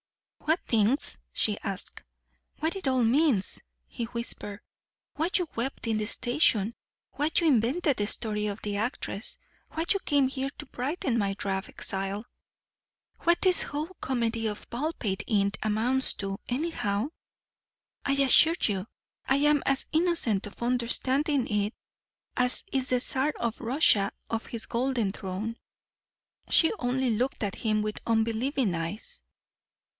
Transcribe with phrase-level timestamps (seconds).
[0.45, 2.01] "What things?" she asked.
[2.59, 4.59] "What it all means," he whispered.
[5.13, 6.73] "Why you wept in the station,
[7.11, 9.37] why you invented the story of the actress,
[9.71, 12.25] why you came here to brighten my drab exile
[13.19, 17.09] what this whole comedy of Baldpate Inn amounts to, anyhow?
[18.03, 18.87] I assure you
[19.27, 21.75] I am as innocent of understanding it
[22.35, 25.57] as is the czar of Russia on his golden throne."
[26.49, 29.21] She only looked at him with unbelieving eyes.